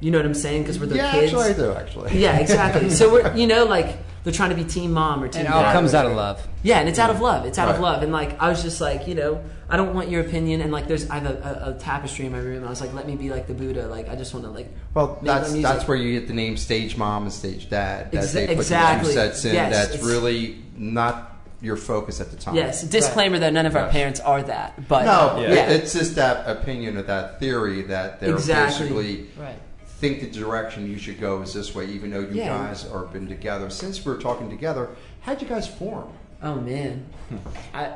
you 0.02 0.12
know 0.12 0.18
what 0.18 0.26
I'm 0.26 0.34
saying? 0.34 0.64
Because 0.64 0.80
we're 0.80 0.88
their 0.88 0.98
yeah, 0.98 1.12
kids. 1.12 1.34
actually, 1.34 1.50
I 1.50 1.54
do 1.54 1.72
actually. 1.74 2.20
Yeah, 2.20 2.38
exactly. 2.40 2.90
so 2.90 3.12
we're 3.12 3.36
you 3.42 3.48
know 3.48 3.66
like 3.66 3.98
they're 4.24 4.34
trying 4.34 4.50
to 4.50 4.56
be 4.56 4.64
team 4.66 4.92
mom 4.92 5.24
or 5.24 5.28
team 5.28 5.46
It 5.46 5.52
all 5.52 5.62
dad. 5.62 5.72
comes 5.74 5.94
out 5.94 6.06
of 6.06 6.14
love. 6.14 6.46
Yeah, 6.64 6.80
and 6.80 6.90
it's 6.90 7.00
out 7.00 7.10
of 7.10 7.22
love. 7.22 7.46
It's 7.46 7.58
out 7.58 7.70
of 7.74 7.80
love. 7.80 8.02
And 8.04 8.12
like 8.12 8.42
I 8.42 8.50
was 8.50 8.62
just 8.64 8.82
like, 8.82 9.08
you 9.08 9.16
know, 9.16 9.42
I 9.70 9.76
don't 9.78 9.94
want 9.94 10.10
your 10.10 10.22
opinion. 10.22 10.62
And 10.62 10.72
like 10.72 10.88
there's 10.88 11.10
I 11.10 11.20
have 11.20 11.26
a, 11.26 11.64
a, 11.66 11.76
a 11.76 11.80
tapestry 11.80 12.26
in 12.26 12.32
my 12.32 12.38
room. 12.40 12.58
And 12.58 12.66
I 12.66 12.70
was 12.70 12.80
like, 12.82 12.94
let 12.94 13.06
me 13.08 13.16
be 13.16 13.30
like 13.30 13.48
the 13.48 13.54
Buddha. 13.54 13.88
Like 13.88 14.08
I 14.10 14.16
just 14.16 14.34
want 14.34 14.46
to 14.46 14.52
like. 14.52 14.68
Well, 14.94 15.16
make 15.16 15.26
that's 15.26 15.52
music. 15.52 15.64
that's 15.72 15.88
where 15.88 15.98
you 15.98 16.18
get 16.20 16.28
the 16.28 16.34
name 16.34 16.58
stage 16.58 16.96
mom 16.98 17.24
and 17.24 17.34
stage 17.34 17.70
dad. 17.70 18.12
That 18.12 18.24
Exa- 18.24 18.34
they 18.34 18.48
put 18.48 18.58
exactly. 18.58 19.14
the 19.14 19.22
two 19.22 19.28
sets 19.28 19.46
in. 19.46 19.54
Yes, 19.56 19.90
that's 19.92 20.04
really 20.04 20.58
not 20.76 21.34
your 21.60 21.76
focus 21.76 22.22
at 22.22 22.30
the 22.30 22.38
time. 22.38 22.54
Yes, 22.56 22.84
disclaimer 22.84 23.40
that 23.40 23.52
none 23.52 23.66
of 23.66 23.76
our 23.76 23.90
parents 23.90 24.20
are 24.20 24.44
that. 24.44 24.88
But 24.88 25.06
No, 25.06 25.42
Yeah. 25.42 25.48
it- 25.70 25.82
it's 25.84 25.94
just 25.94 26.16
that 26.16 26.48
opinion 26.48 26.98
or 26.98 27.02
that 27.02 27.40
theory 27.40 27.82
that 27.84 28.20
they're 28.20 28.36
Exactly. 28.36 28.90
basically 28.90 29.28
Right. 29.40 29.56
think 30.00 30.20
the 30.22 30.28
direction 30.40 30.88
you 30.88 31.00
should 31.00 31.20
go 31.20 31.42
is 31.42 31.54
this 31.56 31.74
way, 31.74 31.86
even 31.88 32.12
though 32.12 32.20
you 32.20 32.34
Yeah. 32.36 32.50
guys 32.50 32.86
are 32.86 33.06
been 33.06 33.28
together. 33.28 33.72
Since 33.72 34.06
we're 34.06 34.22
talking 34.22 34.52
together, 34.52 34.90
how'd 35.22 35.42
you 35.42 35.48
guys 35.48 35.68
form? 35.68 36.10
oh 36.44 36.56
man, 36.62 37.04
I 37.74 37.94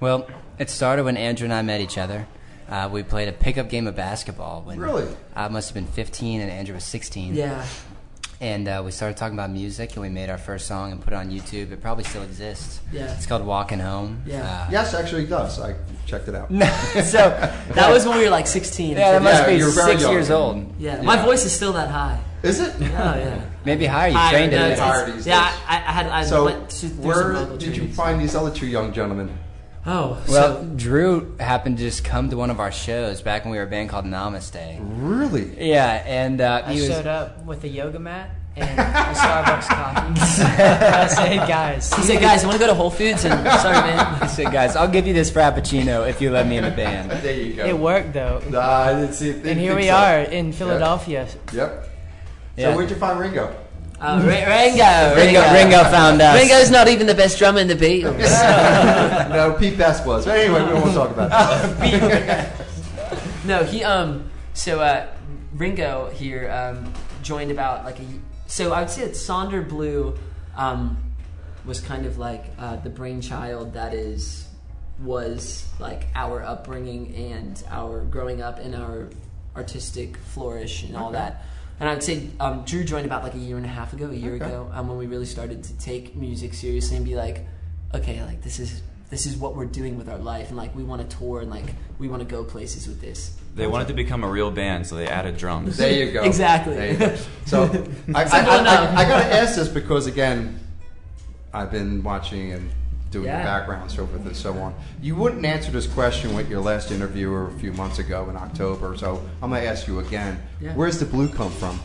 Well, 0.00 0.28
it 0.58 0.70
started 0.70 1.04
when 1.04 1.16
Andrew 1.16 1.44
and 1.44 1.54
I 1.54 1.62
met 1.62 1.80
each 1.80 1.98
other. 1.98 2.26
Uh, 2.68 2.88
we 2.92 3.02
played 3.02 3.28
a 3.28 3.32
pickup 3.32 3.68
game 3.68 3.86
of 3.86 3.94
basketball 3.94 4.62
when 4.62 4.80
Really? 4.80 5.06
I 5.34 5.48
must 5.48 5.68
have 5.68 5.74
been 5.74 5.86
15 5.92 6.40
and 6.40 6.50
Andrew 6.50 6.74
was 6.74 6.84
16. 6.84 7.34
yeah. 7.34 7.64
And 8.38 8.68
uh, 8.68 8.82
we 8.84 8.90
started 8.90 9.16
talking 9.16 9.32
about 9.32 9.48
music, 9.48 9.94
and 9.94 10.02
we 10.02 10.10
made 10.10 10.28
our 10.28 10.36
first 10.36 10.66
song 10.66 10.92
and 10.92 11.00
put 11.02 11.14
it 11.14 11.16
on 11.16 11.30
YouTube. 11.30 11.72
It 11.72 11.80
probably 11.80 12.04
still 12.04 12.22
exists. 12.22 12.80
Yeah. 12.92 13.10
It's 13.16 13.24
called 13.24 13.46
"Walking 13.46 13.78
Home." 13.78 14.22
Yeah. 14.26 14.42
Uh, 14.66 14.68
Yes, 14.70 14.92
actually, 14.92 15.22
it 15.24 15.28
does. 15.30 15.58
I 15.58 15.74
checked 16.04 16.28
it 16.28 16.34
out. 16.34 16.50
so 17.02 17.30
That 17.72 17.90
was 17.90 18.04
when 18.06 18.18
we 18.18 18.24
were 18.24 18.30
like 18.30 18.46
16. 18.46 18.90
yeah, 18.90 19.12
that 19.12 19.22
must 19.22 19.40
Yeah, 19.44 19.46
be 19.48 19.56
you're 19.56 19.70
very 19.70 19.92
six 19.92 20.02
young. 20.02 20.12
years 20.12 20.30
old. 20.30 20.70
Yeah, 20.78 21.00
my 21.00 21.16
voice 21.24 21.46
is 21.46 21.52
still 21.52 21.72
that 21.72 21.88
high. 21.88 22.20
Is 22.42 22.60
it? 22.60 22.74
Oh 22.78 22.82
yeah. 22.84 23.40
Maybe 23.64 23.86
higher. 23.86 24.08
You 24.10 24.16
Higher, 24.18 24.32
trained 24.36 24.52
no, 24.52 24.58
it. 24.66 24.72
it's- 24.72 24.78
Higher 24.80 25.00
it's- 25.04 25.14
these 25.16 25.26
Yeah, 25.26 25.48
days. 25.50 25.58
I, 25.66 25.74
I 25.76 25.92
had 25.92 26.06
I 26.08 26.24
So, 26.26 26.44
went 26.44 26.68
to, 26.68 26.76
through 26.76 26.88
some 26.90 27.04
where 27.04 27.32
vocal 27.32 27.56
did 27.56 27.68
you 27.68 27.74
trainings. 27.76 27.96
find 27.96 28.20
these 28.20 28.34
other 28.36 28.50
two 28.50 28.66
young 28.66 28.92
gentlemen? 28.92 29.30
Oh, 29.86 30.18
Well, 30.28 30.56
so, 30.62 30.64
Drew 30.74 31.36
happened 31.38 31.78
to 31.78 31.84
just 31.84 32.04
come 32.04 32.28
to 32.30 32.36
one 32.36 32.50
of 32.50 32.58
our 32.58 32.72
shows 32.72 33.22
back 33.22 33.44
when 33.44 33.52
we 33.52 33.58
were 33.58 33.64
a 33.64 33.68
band 33.68 33.88
called 33.88 34.04
Namaste. 34.04 34.78
Really? 34.80 35.68
Yeah, 35.70 36.02
and 36.04 36.40
uh, 36.40 36.62
I 36.64 36.72
he 36.72 36.80
was. 36.80 36.88
showed 36.88 37.06
up 37.06 37.44
with 37.44 37.62
a 37.62 37.68
yoga 37.68 38.00
mat 38.00 38.30
and 38.56 38.80
a 38.80 38.82
Starbucks 38.82 39.68
coffee. 39.68 40.20
I 40.42 41.06
said, 41.06 41.46
guys, 41.46 41.94
he 41.94 42.02
said, 42.02 42.20
guys, 42.20 42.42
I 42.42 42.46
want 42.48 42.58
to 42.58 42.64
go 42.64 42.66
to 42.66 42.74
Whole 42.74 42.90
Foods 42.90 43.24
and 43.24 43.34
sorry, 43.60 43.76
man. 43.76 44.22
He 44.22 44.28
said, 44.28 44.50
"Guys, 44.52 44.74
I'll 44.76 44.88
give 44.90 45.06
you 45.06 45.12
this 45.12 45.30
frappuccino 45.30 46.08
if 46.08 46.20
you 46.20 46.30
let 46.30 46.46
me 46.48 46.56
in 46.56 46.64
the 46.64 46.70
band." 46.70 47.10
There 47.10 47.34
you 47.34 47.52
go. 47.52 47.64
it 47.66 47.78
worked 47.78 48.12
though. 48.14 48.42
Nah, 48.48 48.60
I 48.60 48.92
didn't 48.94 49.12
see 49.12 49.28
it. 49.30 49.46
And 49.46 49.60
here 49.60 49.76
we 49.76 49.88
are 49.90 50.20
in 50.20 50.52
Philadelphia. 50.52 51.28
Yep. 51.52 51.88
Yeah. 52.56 52.70
So 52.70 52.76
where'd 52.76 52.90
you 52.90 52.96
find 52.96 53.20
Ringo? 53.20 53.54
Uh, 53.98 54.20
Ri- 54.22 54.44
Ringo, 54.44 55.14
Ringo, 55.16 55.52
Ringo 55.54 55.84
found 55.84 56.20
us. 56.20 56.36
Ringo's 56.36 56.70
not 56.70 56.86
even 56.88 57.06
the 57.06 57.14
best 57.14 57.38
drummer 57.38 57.60
in 57.60 57.68
the 57.68 57.74
Beatles. 57.74 58.18
no, 59.30 59.56
Pete 59.58 59.78
Best 59.78 60.06
was. 60.06 60.26
But 60.26 60.38
anyway, 60.38 60.62
we 60.66 60.74
won't 60.74 60.94
talk 60.94 61.10
about 61.10 61.30
that. 61.30 62.66
no, 63.46 63.64
he 63.64 63.82
um. 63.84 64.30
So 64.52 64.80
uh, 64.80 65.06
Ringo 65.54 66.10
here 66.10 66.50
um 66.50 66.92
joined 67.22 67.50
about 67.50 67.84
like 67.84 67.98
a. 67.98 68.04
So 68.46 68.72
I 68.72 68.80
would 68.80 68.90
say 68.90 69.02
that 69.04 69.14
Sonder 69.14 69.66
Blue 69.66 70.14
um 70.56 70.98
was 71.64 71.80
kind 71.80 72.04
of 72.04 72.18
like 72.18 72.44
uh, 72.58 72.76
the 72.76 72.90
brainchild 72.90 73.72
that 73.72 73.94
is 73.94 74.46
was 75.00 75.66
like 75.78 76.08
our 76.14 76.42
upbringing 76.42 77.14
and 77.14 77.62
our 77.68 78.00
growing 78.04 78.40
up 78.40 78.58
and 78.58 78.74
our 78.74 79.08
artistic 79.56 80.16
flourish 80.16 80.84
and 80.84 80.96
all 80.96 81.12
that. 81.12 81.44
And 81.78 81.88
I'd 81.88 82.02
say 82.02 82.28
um, 82.40 82.64
Drew 82.64 82.84
joined 82.84 83.06
about 83.06 83.22
like 83.22 83.34
a 83.34 83.38
year 83.38 83.56
and 83.56 83.66
a 83.66 83.68
half 83.68 83.92
ago, 83.92 84.10
a 84.10 84.14
year 84.14 84.34
Okay. 84.34 84.44
ago, 84.46 84.70
um, 84.72 84.88
when 84.88 84.96
we 84.96 85.06
really 85.06 85.26
started 85.26 85.62
to 85.64 85.78
take 85.78 86.16
music 86.16 86.54
seriously 86.54 86.96
and 86.96 87.04
be 87.04 87.16
like, 87.16 87.46
okay, 87.94 88.22
like 88.24 88.42
this 88.42 88.58
is 88.58 88.82
this 89.08 89.24
is 89.24 89.36
what 89.36 89.54
we're 89.54 89.66
doing 89.66 89.96
with 89.96 90.08
our 90.08 90.18
life, 90.18 90.48
and 90.48 90.56
like 90.56 90.74
we 90.74 90.82
want 90.82 91.08
to 91.08 91.16
tour 91.16 91.40
and 91.40 91.50
like 91.50 91.66
we 91.98 92.08
want 92.08 92.20
to 92.20 92.28
go 92.28 92.42
places 92.42 92.88
with 92.88 93.00
this. 93.00 93.36
They 93.54 93.66
wanted 93.66 93.88
to 93.88 93.94
become 93.94 94.24
a 94.24 94.28
real 94.28 94.50
band, 94.50 94.86
so 94.86 94.96
they 94.96 95.06
added 95.06 95.36
drums. 95.36 95.76
There 95.76 95.92
you 95.92 96.12
go. 96.12 96.24
Exactly. 96.24 96.92
You 96.92 96.96
go. 96.96 97.16
So 97.46 97.62
I, 98.14 98.22
I, 98.22 98.24
Simple 98.24 98.52
I. 98.52 98.94
I, 98.96 99.08
got 99.08 99.22
to 99.22 99.34
ask 99.34 99.56
this 99.56 99.68
because 99.68 100.06
again, 100.06 100.58
I've 101.54 101.70
been 101.70 102.02
watching 102.02 102.52
and 102.52 102.70
doing 103.10 103.26
Yeah. 103.26 103.38
the 103.38 103.44
background 103.44 103.90
so 103.90 104.06
forth 104.06 104.26
and 104.26 104.36
so 104.36 104.52
on. 104.58 104.74
You 105.00 105.14
wouldn't 105.16 105.44
answer 105.44 105.70
this 105.70 105.86
question 105.86 106.34
with 106.34 106.50
your 106.50 106.60
last 106.60 106.90
interviewer 106.90 107.48
a 107.48 107.52
few 107.58 107.72
months 107.72 107.98
ago 107.98 108.28
in 108.30 108.36
October, 108.36 108.96
so 108.96 109.22
I'm 109.42 109.50
going 109.50 109.62
to 109.62 109.68
ask 109.68 109.86
you 109.86 110.00
again. 110.00 110.40
Yeah. 110.60 110.74
Where's 110.74 110.98
the 110.98 111.06
blue 111.06 111.28
come 111.28 111.50
from? 111.52 111.80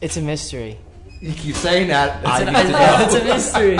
It's 0.00 0.16
a 0.16 0.20
mystery. 0.22 0.78
You 1.20 1.32
keep 1.32 1.54
saying 1.56 1.88
that. 1.88 2.26
I 2.26 2.42
It's, 2.42 2.46
need 2.50 2.54
to 2.54 2.68
a, 2.68 2.70
know. 2.70 3.04
it's 3.04 3.14
a 3.14 3.24
mystery. 3.24 3.78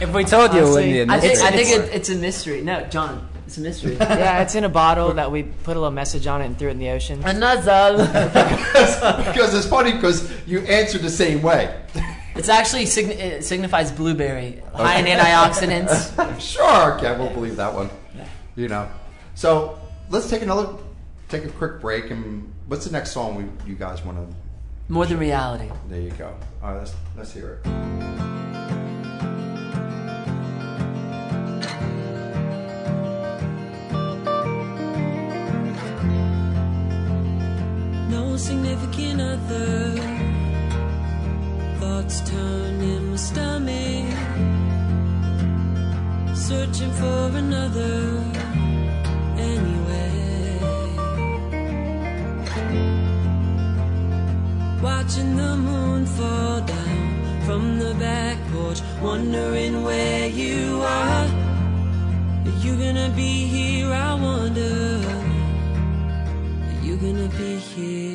If 0.00 0.14
we 0.14 0.24
told 0.24 0.52
you, 0.54 0.60
it 0.60 0.68
wouldn't 0.70 0.92
be 0.92 1.00
a 1.00 1.06
Honestly, 1.06 1.30
I 1.30 1.32
think. 1.32 1.42
I 1.42 1.50
think 1.50 1.68
It's- 1.70 1.88
it, 1.88 1.94
it's 1.94 2.08
a 2.10 2.14
mystery. 2.14 2.60
No, 2.60 2.84
John, 2.86 3.28
it's 3.46 3.58
a 3.58 3.60
mystery. 3.60 3.96
Yeah, 4.00 4.42
it's 4.42 4.54
in 4.54 4.62
a 4.64 4.68
bottle 4.68 5.12
that 5.14 5.30
we 5.32 5.42
put 5.42 5.76
a 5.76 5.80
little 5.80 5.90
message 5.90 6.26
on 6.28 6.40
it 6.42 6.46
and 6.46 6.56
threw 6.58 6.68
it 6.68 6.72
in 6.72 6.78
the 6.78 6.90
ocean. 6.90 7.20
Another. 7.24 7.96
because 9.32 9.54
it's 9.54 9.66
funny 9.66 9.92
because 9.92 10.30
you 10.46 10.60
answered 10.60 11.02
the 11.02 11.10
same 11.10 11.42
way. 11.42 11.74
It's 12.34 12.48
actually 12.48 12.82
it 12.82 13.44
signifies 13.44 13.92
blueberry, 13.92 14.62
high 14.74 14.98
in 14.98 15.06
antioxidants. 15.06 16.40
sure, 16.40 16.94
okay, 16.94 17.16
we'll 17.16 17.30
believe 17.30 17.56
that 17.56 17.72
one. 17.72 17.90
You 18.56 18.68
know. 18.68 18.88
So 19.34 19.78
let's 20.10 20.28
take 20.28 20.42
another, 20.42 20.74
take 21.28 21.44
a 21.44 21.50
quick 21.50 21.80
break, 21.80 22.10
and 22.10 22.52
what's 22.66 22.86
the 22.86 22.92
next 22.92 23.12
song 23.12 23.36
we, 23.36 23.70
you 23.70 23.76
guys 23.76 24.04
want 24.04 24.18
to? 24.18 24.36
More 24.88 25.06
than 25.06 25.18
reality. 25.18 25.70
There 25.88 26.00
you 26.00 26.10
go. 26.10 26.36
All 26.62 26.72
right, 26.72 26.78
let's 26.78 26.94
let's 27.16 27.32
hear 27.32 27.60
it. 27.64 27.68
no 38.10 38.36
significant 38.36 39.20
other. 39.20 40.03
Thoughts 42.14 42.30
turn 42.30 42.80
in 42.80 43.10
my 43.10 43.16
stomach, 43.16 44.06
searching 46.36 46.92
for 46.92 47.36
another. 47.36 48.22
Anyway, 49.36 50.58
watching 54.80 55.36
the 55.36 55.56
moon 55.56 56.06
fall 56.06 56.60
down 56.60 57.42
from 57.46 57.78
the 57.80 57.94
back 57.94 58.38
porch, 58.52 58.80
wondering 59.02 59.82
where 59.82 60.28
you 60.28 60.82
are. 60.82 61.26
Are 62.46 62.58
you 62.60 62.76
gonna 62.76 63.10
be 63.16 63.46
here? 63.46 63.92
I 63.92 64.14
wonder. 64.14 65.00
Are 66.68 66.84
you 66.84 66.96
gonna 66.96 67.28
be 67.38 67.56
here 67.56 68.13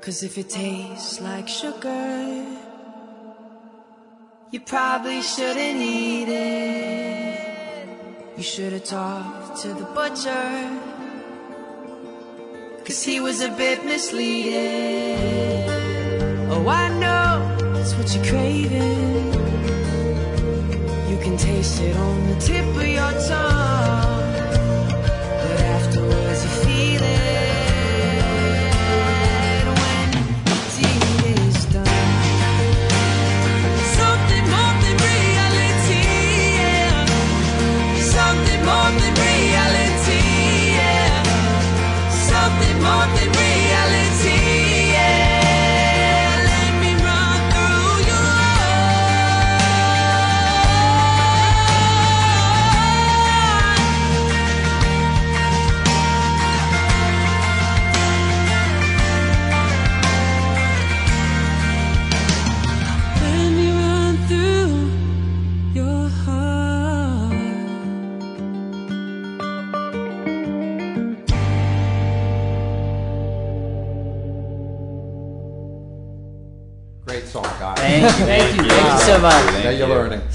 Cause 0.00 0.22
if 0.22 0.38
it 0.38 0.48
tastes 0.48 1.20
like 1.20 1.46
sugar, 1.46 2.46
you 4.50 4.60
probably 4.60 5.20
shouldn't 5.20 5.82
eat 5.82 6.26
it. 6.26 7.88
You 8.34 8.42
should 8.42 8.72
have 8.72 8.84
talked 8.84 9.60
to 9.60 9.68
the 9.68 9.84
butcher. 9.84 10.80
Cause 12.86 13.02
he 13.02 13.20
was 13.20 13.42
a 13.42 13.50
bit 13.50 13.84
misleading. 13.84 15.68
Oh, 16.50 16.66
I 16.66 16.88
know 16.98 17.76
it's 17.78 17.94
what 17.94 18.14
you're 18.14 18.24
craving. 18.24 19.34
You 21.10 21.18
can 21.18 21.36
taste 21.36 21.82
it 21.82 21.94
on 21.94 22.26
the 22.26 22.36
tip 22.40 22.64
of 22.74 22.86
your 22.86 23.12
tongue. 23.28 23.59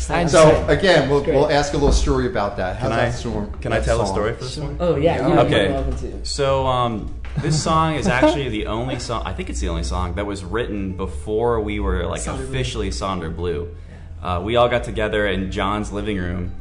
You're 0.10 0.18
learning. 0.18 0.28
I 0.28 0.30
So 0.30 0.68
again, 0.68 1.10
we'll, 1.10 1.24
we'll 1.24 1.52
ask 1.52 1.74
a 1.74 1.78
little 1.78 1.92
story 1.92 2.28
about 2.28 2.58
that. 2.58 2.78
How's 2.78 2.90
Can 2.92 3.00
I 3.00 3.06
that 3.06 3.14
storm? 3.14 3.52
can 3.60 3.74
I 3.74 3.80
that 3.80 3.86
tell 3.86 4.02
a 4.02 4.08
story 4.08 4.34
for 4.34 4.44
this 4.44 4.58
one? 4.58 4.78
Oh 4.80 4.96
yeah, 4.96 5.18
Yeah. 5.18 5.28
you're 5.28 5.40
Okay. 5.42 5.72
welcome 5.72 5.96
to. 5.98 6.26
So 6.26 6.66
um, 6.68 7.14
this 7.40 7.62
song 7.62 7.96
is 7.96 8.08
actually 8.08 8.50
the 8.50 8.68
only 8.68 9.00
song. 9.00 9.24
I 9.26 9.34
think 9.34 9.50
it's 9.50 9.60
the 9.60 9.70
only 9.70 9.84
song 9.84 10.16
that 10.16 10.26
was 10.26 10.44
written 10.44 10.94
before 10.96 11.60
we 11.62 11.80
were 11.80 12.06
like 12.06 12.22
Sonder 12.22 12.38
Blue. 12.38 12.46
officially 12.48 12.90
Sonder 12.90 13.36
Blue. 13.36 13.76
Uh, 14.22 14.42
we 14.44 14.56
all 14.56 14.70
got 14.70 14.84
together 14.84 15.28
in 15.28 15.52
John's 15.52 15.92
living 15.92 16.18
room, 16.18 16.52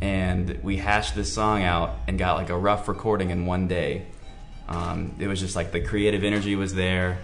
and 0.00 0.58
we 0.62 0.78
hashed 0.78 1.14
this 1.14 1.32
song 1.32 1.62
out 1.62 1.96
and 2.08 2.18
got 2.18 2.36
like 2.36 2.48
a 2.50 2.56
rough 2.56 2.88
recording 2.88 3.30
in 3.30 3.46
one 3.46 3.68
day. 3.68 4.06
Um, 4.68 5.14
it 5.18 5.26
was 5.26 5.38
just 5.40 5.54
like 5.56 5.72
the 5.72 5.80
creative 5.80 6.24
energy 6.24 6.56
was 6.56 6.72
there, 6.74 7.18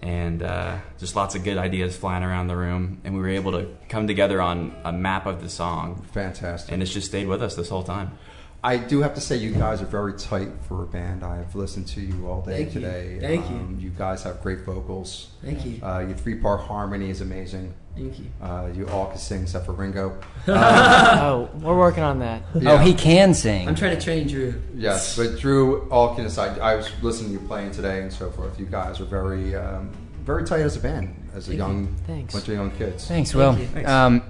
and 0.00 0.42
uh, 0.42 0.78
just 0.98 1.16
lots 1.16 1.34
of 1.34 1.44
good 1.44 1.56
ideas 1.58 1.96
flying 1.96 2.22
around 2.22 2.48
the 2.48 2.56
room, 2.56 3.00
and 3.04 3.14
we 3.14 3.20
were 3.20 3.28
able 3.28 3.52
to 3.52 3.68
come 3.88 4.06
together 4.06 4.40
on 4.40 4.74
a 4.84 4.92
map 4.92 5.26
of 5.26 5.42
the 5.42 5.48
song, 5.48 6.04
Fantastic. 6.12 6.72
and 6.72 6.82
it's 6.82 6.92
just 6.92 7.08
stayed 7.08 7.26
with 7.28 7.42
us 7.42 7.56
this 7.56 7.68
whole 7.68 7.82
time. 7.82 8.18
I 8.64 8.78
do 8.78 9.02
have 9.02 9.14
to 9.14 9.20
say, 9.20 9.36
you 9.36 9.52
guys 9.52 9.80
are 9.80 9.86
very 9.86 10.14
tight 10.14 10.48
for 10.66 10.82
a 10.82 10.86
band. 10.86 11.22
I 11.22 11.36
have 11.36 11.54
listened 11.54 11.86
to 11.88 12.00
you 12.00 12.26
all 12.28 12.42
day 12.42 12.64
Thank 12.64 12.74
you. 12.74 12.80
today. 12.80 13.18
Thank 13.20 13.48
you. 13.48 13.56
Um, 13.56 13.78
you 13.80 13.90
guys 13.90 14.24
have 14.24 14.42
great 14.42 14.60
vocals. 14.60 15.28
Thank 15.44 15.64
you. 15.64 15.80
Uh, 15.84 16.00
your 16.00 16.16
three 16.16 16.34
part 16.36 16.62
harmony 16.62 17.10
is 17.10 17.20
amazing. 17.20 17.74
Thank 17.96 18.18
you. 18.18 18.26
Uh, 18.42 18.68
you 18.74 18.86
all 18.88 19.06
can 19.06 19.18
sing 19.18 19.42
except 19.42 19.66
for 19.66 19.72
Ringo. 19.72 20.18
Oh, 20.48 21.48
we're 21.60 21.76
working 21.76 22.02
on 22.02 22.18
that. 22.20 22.42
Oh, 22.66 22.76
he 22.76 22.94
can 22.94 23.34
sing. 23.34 23.66
I'm 23.66 23.74
trying 23.74 23.96
to 23.96 24.02
train 24.02 24.28
Drew. 24.28 24.54
Yes, 24.74 25.16
but 25.16 25.38
Drew, 25.38 25.88
all 25.90 26.14
can 26.14 26.26
aside, 26.26 26.58
I 26.60 26.76
was 26.76 26.90
listening 27.02 27.34
to 27.34 27.40
you 27.40 27.48
playing 27.48 27.72
today 27.72 28.02
and 28.02 28.12
so 28.12 28.30
forth. 28.30 28.58
You 28.60 28.66
guys 28.66 29.00
are 29.00 29.06
very, 29.06 29.56
um, 29.56 29.90
very 30.24 30.44
tight 30.44 30.60
as 30.60 30.76
a 30.76 30.80
band, 30.80 31.25
as 31.36 31.44
a 31.46 31.50
Thank 31.50 31.58
young 31.58 31.94
Thanks. 32.06 32.32
bunch 32.34 32.48
of 32.48 32.54
young 32.54 32.70
kids. 32.72 33.06
Thanks, 33.06 33.34
Will. 33.34 33.58
you. 33.58 33.86
Um, 33.86 34.22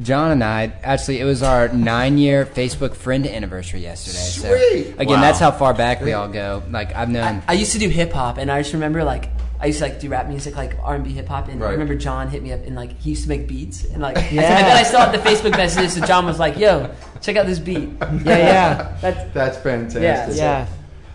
John 0.00 0.30
and 0.32 0.42
I 0.42 0.72
actually, 0.82 1.20
it 1.20 1.24
was 1.24 1.42
our 1.42 1.68
nine-year 1.68 2.46
Facebook 2.46 2.94
friend 2.94 3.26
anniversary 3.26 3.80
yesterday. 3.80 4.18
Sweet. 4.18 4.94
So 4.94 5.00
again, 5.00 5.16
Wow. 5.16 5.20
that's 5.20 5.38
how 5.38 5.50
far 5.50 5.74
back 5.74 6.00
we 6.00 6.12
all 6.14 6.28
go. 6.28 6.62
Like 6.70 6.94
I've 6.94 7.10
known. 7.10 7.42
I, 7.46 7.52
I 7.52 7.52
used 7.52 7.72
to 7.72 7.78
do 7.78 7.88
hip 7.88 8.12
hop, 8.12 8.38
and 8.38 8.50
I 8.50 8.62
just 8.62 8.72
remember 8.72 9.04
like 9.04 9.28
I 9.60 9.66
used 9.66 9.78
to 9.78 9.86
like 9.86 10.00
do 10.00 10.08
rap 10.08 10.28
music, 10.28 10.56
like 10.56 10.76
R 10.82 10.94
and 10.94 11.04
B 11.04 11.10
hip 11.12 11.26
hop, 11.28 11.48
and 11.48 11.60
Right. 11.60 11.68
I 11.68 11.72
remember 11.72 11.94
John 11.94 12.28
hit 12.28 12.42
me 12.42 12.52
up 12.52 12.60
and 12.66 12.74
like 12.74 12.98
he 12.98 13.10
used 13.10 13.22
to 13.24 13.28
make 13.28 13.46
beats, 13.46 13.84
and 13.84 14.00
like 14.02 14.16
I, 14.18 14.28
Yeah. 14.30 14.42
said, 14.42 14.52
I 14.52 14.62
bet 14.62 14.76
I 14.76 14.82
still 14.82 15.00
have 15.00 15.12
the 15.12 15.18
Facebook 15.30 15.52
messages. 15.52 15.94
So 15.94 16.04
John 16.06 16.24
was 16.26 16.38
like, 16.38 16.58
"Yo, 16.58 16.90
check 17.20 17.36
out 17.36 17.46
this 17.46 17.58
beat." 17.58 17.88
Yeah, 18.00 18.18
yeah, 18.24 18.96
That's 19.02 19.32
That's 19.34 19.56
fantastic. 19.58 20.02
Yeah, 20.02 20.30
yeah. 20.30 20.66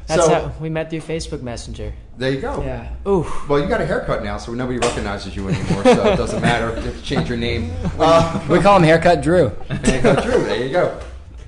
That's 0.08 0.26
So- 0.26 0.34
how 0.34 0.54
we 0.60 0.70
met 0.70 0.90
through 0.90 1.02
Facebook 1.02 1.42
Messenger. 1.42 1.94
There 2.18 2.32
you 2.32 2.42
go. 2.42 2.62
yeah. 2.62 2.90
Ooh, 3.08 3.26
Well, 3.50 3.60
you 3.60 3.68
got 3.68 3.82
a 3.82 3.86
haircut 3.86 4.24
now, 4.24 4.38
so 4.38 4.54
nobody 4.54 4.78
recognizes 4.78 5.36
you 5.36 5.48
anymore, 5.48 5.84
so 5.84 6.12
it 6.12 6.18
doesn't 6.18 6.42
matter. 6.42 6.68
You 6.80 6.82
have 6.88 6.96
to 6.98 7.02
change 7.04 7.28
your 7.30 7.38
name. 7.38 7.72
Uh, 8.00 8.46
we 8.50 8.60
call 8.60 8.78
him 8.78 8.84
Haircut 8.84 9.22
Drew. 9.22 9.52
there 9.70 9.96
you 9.98 10.02
go, 10.02 10.16
Drew. 10.22 10.44
There 10.44 10.64
you 10.66 10.72
go. 10.72 11.00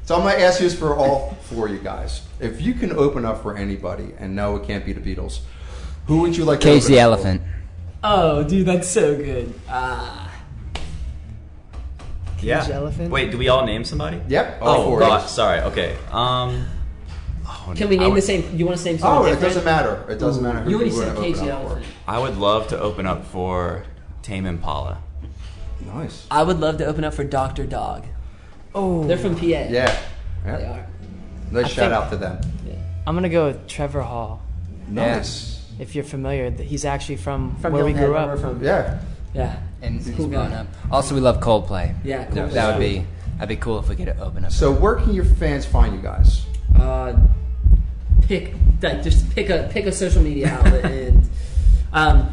So 0.06 0.16
I'm 0.16 0.22
going 0.22 0.36
to 0.36 0.42
ask 0.42 0.60
you 0.62 0.68
this 0.70 0.78
for 0.78 0.96
all 0.96 1.38
four 1.44 1.68
of 1.68 1.74
you 1.74 1.80
guys. 1.80 2.22
If 2.40 2.62
you 2.62 2.74
can 2.74 2.92
open 2.94 3.24
up 3.26 3.42
for 3.42 3.56
anybody, 3.58 4.14
and 4.20 4.36
no, 4.36 4.56
it 4.58 4.66
can't 4.68 4.86
be 4.86 4.94
the 4.94 5.00
Beatles, 5.02 5.40
who 6.08 6.22
would 6.22 6.36
you 6.36 6.44
like 6.46 6.60
to 6.62 6.66
Cage 6.68 6.86
the 6.86 7.00
up 7.00 7.04
Elephant. 7.04 7.42
Oh, 8.04 8.44
dude, 8.44 8.66
that's 8.68 8.88
so 8.90 9.16
good. 9.16 9.54
Ah, 9.70 10.32
Yeah. 12.42 12.68
elephant? 12.72 13.10
Wait, 13.12 13.32
do 13.32 13.38
we 13.38 13.48
all 13.48 13.66
name 13.66 13.84
somebody? 13.86 14.20
Yep. 14.28 14.62
all 14.62 14.82
Oh 14.82 14.84
four. 14.86 15.00
God, 15.00 15.28
sorry. 15.30 15.62
Okay. 15.62 15.96
Um. 16.12 16.66
Oh, 17.68 17.74
can 17.74 17.90
we 17.90 17.98
name 17.98 18.10
would- 18.12 18.18
the 18.18 18.22
same? 18.26 18.56
You 18.58 18.66
want 18.66 18.78
to 18.78 18.86
name 18.86 18.96
Oh, 18.96 19.24
something 19.26 19.34
it 19.34 19.40
doesn't 19.42 19.66
matter. 19.66 20.06
It 20.10 20.20
doesn't 20.20 20.44
matter 20.44 20.60
who 20.62 20.70
You 20.70 20.76
already 20.78 20.92
said 20.92 21.08
want 21.16 21.20
Cage 21.20 21.36
open 21.36 21.48
the 21.48 21.54
up 21.54 21.62
for. 21.62 21.68
Elephant. 21.68 21.86
I 22.08 22.20
would 22.20 22.38
love 22.38 22.68
to 22.70 22.80
open 22.80 23.06
up 23.06 23.26
for 23.26 23.84
Tame 24.22 24.46
Impala. 24.46 24.98
Nice. 25.86 26.26
I 26.32 26.44
would 26.44 26.60
love 26.60 26.78
to 26.78 26.86
open 26.86 27.04
up 27.04 27.14
for 27.14 27.24
Doctor 27.24 27.66
Dog. 27.66 28.06
oh. 28.76 29.04
They're 29.06 29.18
from 29.18 29.36
PA. 29.36 29.46
Yeah. 29.46 29.68
yeah. 29.70 30.00
They 30.46 30.52
yeah. 30.64 30.72
are. 30.72 30.88
Nice 31.52 31.66
I 31.66 31.68
shout 31.68 31.76
think- 31.76 31.94
out 31.94 32.10
to 32.12 32.18
them. 32.18 32.42
I'm 33.06 33.16
gonna 33.16 33.28
go 33.30 33.48
with 33.48 33.68
Trevor 33.68 34.02
Hall. 34.02 34.42
Nice. 34.88 35.60
If 35.80 35.94
you're 35.96 36.04
familiar, 36.06 36.50
he's 36.52 36.86
actually 36.86 37.18
from, 37.18 37.56
From 37.58 37.74
where 37.74 37.84
we 37.84 37.92
grew 37.94 38.14
Head, 38.14 38.22
up. 38.22 38.28
where 38.28 38.36
we're 38.38 38.42
from. 38.42 38.64
Yeah. 38.64 39.00
Yeah. 39.34 39.58
And 39.82 39.96
he's 40.02 40.16
Cool 40.16 40.28
grown 40.28 40.54
up. 40.54 40.68
Also, 40.92 41.14
we 41.16 41.20
love 41.22 41.40
Coldplay. 41.42 41.94
Yeah. 42.06 42.26
Cool. 42.26 42.36
Yeah, 42.38 42.46
That 42.48 42.78
would 42.78 42.80
be 42.86 43.06
that'd 43.36 43.50
be 43.50 43.56
cool 43.58 43.80
if 43.80 43.90
we 43.90 43.96
could 43.98 44.08
open 44.22 44.46
up. 44.46 44.52
So 44.52 44.72
where 44.72 44.96
can 44.96 45.14
your 45.14 45.26
fans 45.26 45.66
find 45.66 45.94
you 45.96 46.02
guys? 46.02 46.46
uh, 46.80 47.14
pick 48.28 48.54
like 48.82 49.04
just 49.04 49.30
pick 49.34 49.50
a 49.50 49.70
pick 49.72 49.86
a 49.86 49.92
social 49.92 50.22
media 50.22 50.50
outlet 50.50 50.86
and 50.92 51.30
um, 51.94 52.30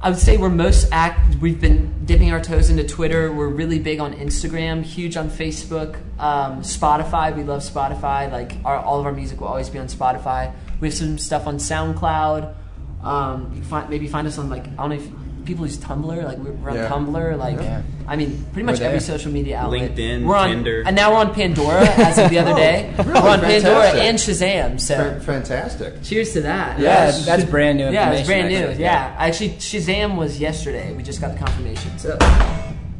I 0.00 0.10
would 0.10 0.18
say 0.18 0.36
we're 0.36 0.48
most 0.48 0.88
act. 0.92 1.36
We've 1.36 1.60
been 1.60 2.04
dipping 2.04 2.30
our 2.30 2.40
toes 2.40 2.70
into 2.70 2.84
Twitter. 2.84 3.32
We're 3.32 3.48
really 3.48 3.80
big 3.80 3.98
on 3.98 4.14
Instagram, 4.14 4.84
huge 4.84 5.16
on 5.16 5.28
Facebook, 5.28 5.96
um, 6.20 6.60
Spotify. 6.60 7.36
We 7.36 7.42
love 7.42 7.62
Spotify. 7.62 8.30
Like 8.30 8.52
our, 8.64 8.76
all 8.76 9.00
of 9.00 9.06
our 9.06 9.12
music 9.12 9.40
will 9.40 9.48
always 9.48 9.68
be 9.68 9.78
on 9.78 9.88
Spotify. 9.88 10.54
We 10.80 10.88
have 10.88 10.94
some 10.94 11.18
stuff 11.18 11.48
on 11.48 11.56
SoundCloud. 11.56 12.54
Um, 13.02 13.50
you 13.54 13.60
can 13.60 13.68
find, 13.68 13.90
maybe 13.90 14.06
find 14.06 14.28
us 14.28 14.38
on 14.38 14.48
like 14.48 14.66
I 14.66 14.88
don't 14.88 14.90
know 14.90 14.96
if 14.96 15.08
people 15.48 15.66
use 15.66 15.78
Tumblr. 15.78 16.22
Like 16.24 16.38
we're 16.38 16.52
we're 16.52 16.70
on 16.70 16.76
Yeah. 16.76 16.88
Tumblr. 16.88 17.38
Like 17.38 17.56
Yeah. 17.56 17.82
I 18.06 18.14
mean, 18.16 18.44
pretty 18.52 18.66
much 18.66 18.80
every 18.80 19.00
social 19.00 19.32
media 19.32 19.58
outlet. 19.58 19.94
LinkedIn, 19.96 20.24
we're 20.24 20.36
on, 20.36 20.48
Tinder. 20.50 20.82
and 20.86 20.94
now 20.94 21.10
we're 21.12 21.18
on 21.18 21.34
Pandora 21.34 21.80
as 22.08 22.18
of 22.18 22.30
the 22.30 22.38
other 22.38 22.54
day. 22.54 22.94
really? 22.98 23.10
We're 23.12 23.28
on 23.30 23.40
Pandora 23.40 23.88
and 23.92 24.16
Shazam. 24.18 24.78
So 24.80 24.94
Fan- 24.96 25.20
Fantastic. 25.20 26.02
cheers 26.04 26.32
to 26.34 26.42
that. 26.42 26.78
Yeah, 26.78 26.84
Yes. 27.06 27.26
that's 27.26 27.44
brand 27.44 27.78
new 27.78 27.90
Yeah, 27.90 28.12
it's 28.12 28.28
brand 28.28 28.48
new. 28.50 28.58
actually. 28.68 28.82
Yeah. 28.82 29.14
actually, 29.18 29.50
Shazam 29.50 30.16
was 30.16 30.38
yesterday. 30.38 30.92
We 30.92 31.02
just 31.02 31.20
got 31.20 31.32
the 31.32 31.38
confirmation. 31.38 31.98
So, 31.98 32.16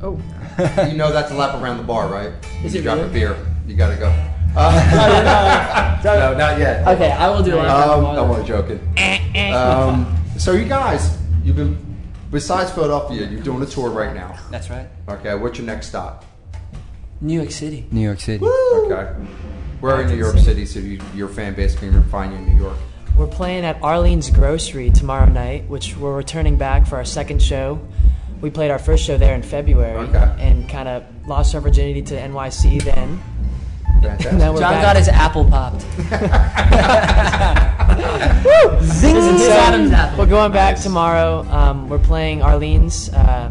oh, 0.02 0.18
You 0.90 0.96
know 0.96 1.12
that's 1.12 1.30
a 1.30 1.34
lap 1.34 1.54
around 1.62 1.76
the 1.76 1.84
bar, 1.84 2.08
right? 2.08 2.32
Is 2.64 2.74
you 2.74 2.80
it 2.80 2.84
drop 2.84 2.96
really? 2.96 3.08
a 3.10 3.12
beer, 3.12 3.36
you 3.66 3.76
gotta 3.76 3.96
go. 3.96 4.10
Uh, 4.56 6.00
no, 6.02 6.34
not 6.36 6.58
yet. 6.58 6.86
okay, 6.88 7.12
I 7.12 7.28
will 7.30 7.42
do 7.44 7.54
a 7.54 7.56
lap 7.56 7.86
Um, 7.88 8.04
around 8.04 8.16
I'm 8.18 8.28
bar. 8.28 8.36
only 8.38 8.46
joking. 8.48 8.80
Um, 9.54 10.16
so 10.36 10.52
you 10.52 10.64
guys, 10.64 11.16
you've 11.44 11.54
been 11.56 11.76
besides 12.30 12.70
Philadelphia, 12.72 13.26
you're 13.26 13.42
doing 13.42 13.62
a 13.62 13.66
tour 13.66 13.90
right 13.90 14.14
now. 14.14 14.38
That's 14.50 14.70
right. 14.70 14.86
Okay, 15.08 15.34
what's 15.34 15.58
your 15.58 15.66
next 15.66 15.88
stop? 15.88 16.24
New 17.20 17.34
York 17.34 17.50
City. 17.50 17.86
New 17.90 18.02
York 18.02 18.20
City. 18.20 18.44
Okay, 18.44 19.12
where 19.80 20.00
in 20.02 20.08
New 20.08 20.16
York 20.16 20.38
City, 20.38 20.64
so 20.66 20.78
you, 20.78 21.00
your 21.14 21.28
fan 21.28 21.54
base 21.54 21.74
can 21.74 22.02
find 22.04 22.32
you 22.32 22.38
in 22.38 22.54
New 22.56 22.62
York? 22.62 22.76
We're 23.16 23.26
playing 23.26 23.64
at 23.64 23.80
Arlene's 23.80 24.30
Grocery 24.30 24.90
tomorrow 24.90 25.26
night, 25.26 25.68
which 25.68 25.96
we're 25.96 26.16
returning 26.16 26.56
back 26.56 26.86
for 26.86 26.96
our 26.96 27.04
second 27.04 27.42
show. 27.42 27.80
We 28.40 28.50
played 28.50 28.70
our 28.70 28.78
first 28.78 29.04
show 29.04 29.18
there 29.18 29.34
in 29.34 29.42
February 29.42 29.96
Okay. 30.08 30.36
and 30.38 30.68
kind 30.68 30.88
of 30.88 31.02
lost 31.26 31.54
our 31.56 31.60
virginity 31.60 32.02
to 32.02 32.14
NYC 32.14 32.84
then. 32.84 33.20
Fantastic. 34.00 34.34
Now 34.34 34.52
we're 34.52 34.60
John 34.60 34.74
back. 34.74 34.82
got 34.82 34.96
his 34.96 35.08
apple 35.08 35.44
popped. 35.44 35.84
going 40.28 40.52
back 40.52 40.78
tomorrow. 40.78 41.40
Um, 41.50 41.88
we're 41.88 41.98
playing 41.98 42.42
Arlene's, 42.42 43.08
uh, 43.12 43.50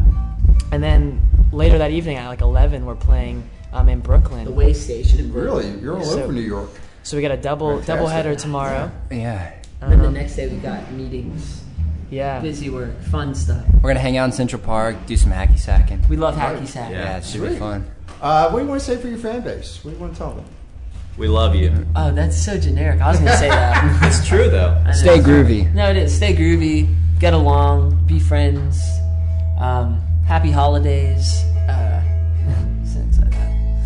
and 0.71 0.83
then 0.83 1.21
later 1.51 1.77
that 1.77 1.91
evening 1.91 2.17
at 2.17 2.27
like 2.27 2.41
11, 2.41 2.85
we're 2.85 2.95
playing 2.95 3.47
um, 3.73 3.89
in 3.89 3.99
Brooklyn. 3.99 4.45
The 4.45 4.51
way 4.51 4.73
station 4.73 5.19
in 5.19 5.31
Brooklyn. 5.31 5.65
really, 5.73 5.81
you're 5.81 5.97
all 5.97 6.03
So- 6.03 6.23
over 6.23 6.33
New 6.33 6.41
York. 6.41 6.69
So 7.03 7.15
we 7.15 7.21
got 7.21 7.31
a 7.31 7.37
double 7.37 7.69
Fantastic. 7.69 7.95
double 7.95 8.07
header 8.07 8.35
tomorrow. 8.35 8.91
Yeah. 9.09 9.53
And 9.81 9.91
then 9.91 9.99
the 9.99 10.07
Um, 10.07 10.13
next 10.13 10.35
day 10.35 10.47
we 10.49 10.57
got 10.57 10.91
meetings, 10.91 11.61
Yeah. 12.09 12.39
busy 12.41 12.69
work, 12.69 13.01
fun 13.03 13.33
stuff. 13.33 13.63
We're 13.81 13.89
gonna 13.91 13.99
hang 14.01 14.17
out 14.17 14.25
in 14.25 14.31
Central 14.33 14.61
Park, 14.61 14.97
do 15.05 15.15
some 15.15 15.31
hacky 15.31 15.57
sacking. 15.57 16.01
We 16.09 16.17
love 16.17 16.35
hacky 16.35 16.67
sack. 16.67 16.91
Yeah. 16.91 17.03
Yeah, 17.03 17.17
it 17.17 17.23
should 17.23 17.43
be 17.47 17.55
fun. 17.55 17.85
Uh, 18.21 18.49
what 18.49 18.59
do 18.59 18.65
you 18.65 18.69
want 18.69 18.81
to 18.81 18.85
say 18.85 18.97
for 18.97 19.07
your 19.07 19.19
fan 19.19 19.39
base? 19.41 19.79
What 19.83 19.91
do 19.91 19.95
you 19.97 20.01
want 20.01 20.13
to 20.13 20.19
tell 20.19 20.31
them? 20.31 20.43
We 21.17 21.27
love 21.27 21.55
you. 21.55 21.85
Oh, 21.95 22.11
that's 22.11 22.37
so 22.37 22.59
generic. 22.59 23.01
I 23.01 23.09
was 23.09 23.17
gonna 23.19 23.37
say 23.37 23.49
that. 23.49 24.03
It's 24.07 24.27
true 24.27 24.49
though. 24.49 24.79
Stay 24.93 25.17
groovy. 25.17 25.73
No, 25.73 25.89
it 25.89 25.97
is. 25.97 26.15
Stay 26.15 26.35
groovy. 26.35 26.93
Get 27.19 27.33
along. 27.33 28.03
Be 28.05 28.19
friends. 28.19 28.79
Um, 29.59 29.99
happy 30.27 30.51
holidays. 30.51 31.43
Uh, 31.67 32.03
things 32.85 33.17
like 33.19 33.31
that. 33.31 33.83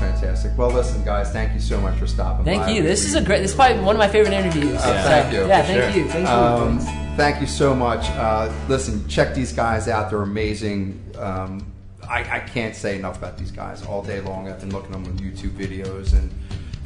Fantastic. 0.00 0.58
Well, 0.58 0.70
listen, 0.70 1.04
guys, 1.04 1.30
thank 1.30 1.54
you 1.54 1.60
so 1.60 1.80
much 1.80 1.96
for 1.96 2.08
stopping 2.08 2.44
Thank 2.44 2.62
by. 2.62 2.70
you. 2.70 2.82
This 2.82 3.04
is 3.04 3.14
a 3.14 3.22
great. 3.22 3.40
This 3.40 3.52
is 3.52 3.56
probably 3.56 3.80
one 3.80 3.94
of 3.94 4.00
my 4.00 4.08
favorite 4.08 4.34
interviews. 4.34 4.76
Uh, 4.76 5.02
thank 5.06 5.32
you. 5.32 5.46
Yeah, 5.46 5.62
thank 5.62 5.94
sure. 5.94 6.02
you. 6.02 6.08
Thank 6.10 6.26
you. 6.26 6.34
Um, 6.34 6.78
thank 7.16 7.40
you 7.40 7.46
so 7.46 7.74
much. 7.74 8.04
Uh, 8.10 8.52
listen, 8.68 9.06
check 9.08 9.34
these 9.34 9.52
guys 9.52 9.86
out. 9.86 10.10
They're 10.10 10.22
amazing. 10.22 11.00
Um, 11.16 11.70
I, 12.08 12.36
I 12.36 12.40
can't 12.40 12.74
say 12.74 12.96
enough 12.98 13.18
about 13.18 13.38
these 13.38 13.50
guys 13.50 13.84
all 13.86 14.02
day 14.02 14.20
long. 14.20 14.48
I've 14.48 14.60
been 14.60 14.70
looking 14.70 14.94
at 14.94 15.04
them 15.04 15.12
on 15.12 15.18
YouTube 15.18 15.52
videos 15.52 16.12
and 16.12 16.30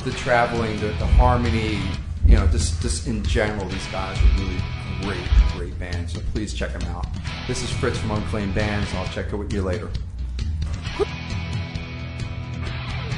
the 0.05 0.11
traveling, 0.13 0.79
the, 0.81 0.89
the 0.89 1.07
harmony, 1.07 1.81
you 2.27 2.37
know, 2.37 2.47
just, 2.49 2.81
just 2.81 3.07
in 3.07 3.23
general, 3.25 3.67
these 3.69 3.87
guys 3.89 4.17
are 4.19 4.41
really 4.41 4.61
great, 5.03 5.29
great 5.57 5.79
bands. 5.79 6.15
So 6.15 6.21
please 6.33 6.55
check 6.55 6.73
them 6.73 6.83
out. 6.95 7.07
This 7.47 7.63
is 7.63 7.71
Fritz 7.71 7.99
from 7.99 8.13
Unclaimed 8.13 8.55
Bands. 8.55 8.93
I'll 8.95 9.09
check 9.09 9.33
in 9.33 9.39
with 9.39 9.53
you 9.53 9.63
later. 9.63 9.89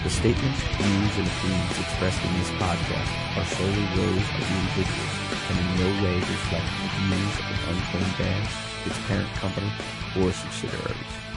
The 0.02 0.08
statements, 0.08 0.60
views, 0.80 1.18
and 1.18 1.26
opinions 1.26 1.78
expressed 1.78 2.24
in 2.24 2.32
this 2.38 2.48
podcast 2.56 3.36
are 3.36 3.44
solely 3.44 3.86
those 3.94 4.16
of 4.16 4.40
the 4.40 4.56
individuals 4.56 5.20
and 5.50 5.58
in 5.58 5.76
no 5.76 6.02
way 6.02 6.14
reflect 6.16 6.64
the 6.64 6.88
views 6.96 7.36
of 7.38 7.56
Unclaimed 7.68 8.18
Bands, 8.18 8.50
its 8.86 8.98
parent 9.06 9.28
company, 9.34 9.70
or 10.16 10.32
subsidiaries. 10.32 11.29